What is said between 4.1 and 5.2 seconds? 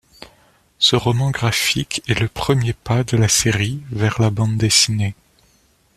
la bande dessinée.